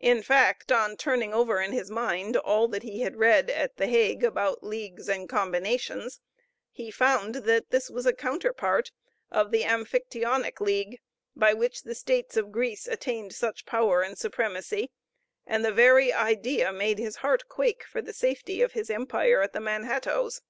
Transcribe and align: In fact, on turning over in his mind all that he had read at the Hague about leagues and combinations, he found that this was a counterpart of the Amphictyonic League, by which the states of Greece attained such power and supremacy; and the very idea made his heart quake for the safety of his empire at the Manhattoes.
In 0.00 0.20
fact, 0.20 0.72
on 0.72 0.96
turning 0.96 1.32
over 1.32 1.60
in 1.60 1.70
his 1.70 1.92
mind 1.92 2.36
all 2.36 2.66
that 2.66 2.82
he 2.82 3.02
had 3.02 3.14
read 3.14 3.48
at 3.50 3.76
the 3.76 3.86
Hague 3.86 4.24
about 4.24 4.64
leagues 4.64 5.08
and 5.08 5.28
combinations, 5.28 6.18
he 6.72 6.90
found 6.90 7.36
that 7.46 7.70
this 7.70 7.88
was 7.88 8.04
a 8.04 8.12
counterpart 8.12 8.90
of 9.30 9.52
the 9.52 9.62
Amphictyonic 9.62 10.60
League, 10.60 10.98
by 11.36 11.54
which 11.54 11.84
the 11.84 11.94
states 11.94 12.36
of 12.36 12.50
Greece 12.50 12.88
attained 12.88 13.32
such 13.32 13.64
power 13.64 14.02
and 14.02 14.18
supremacy; 14.18 14.90
and 15.46 15.64
the 15.64 15.70
very 15.70 16.12
idea 16.12 16.72
made 16.72 16.98
his 16.98 17.18
heart 17.18 17.46
quake 17.48 17.84
for 17.86 18.02
the 18.02 18.12
safety 18.12 18.62
of 18.62 18.72
his 18.72 18.90
empire 18.90 19.40
at 19.40 19.52
the 19.52 19.60
Manhattoes. 19.60 20.40